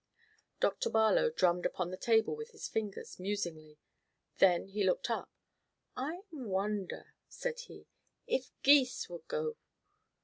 Dr. 0.59 0.89
Barlow 0.89 1.29
drummed 1.29 1.63
upon 1.63 1.91
the 1.91 1.95
table 1.95 2.35
with 2.35 2.49
his 2.49 2.67
fingers, 2.67 3.19
musingly. 3.19 3.77
Then 4.39 4.69
he 4.69 4.83
looked 4.83 5.11
up. 5.11 5.29
"I 5.95 6.21
wonder," 6.31 7.13
said 7.29 7.59
he, 7.67 7.85
"if 8.25 8.49
Gys 8.63 9.07
would 9.09 9.27
go. 9.27 9.57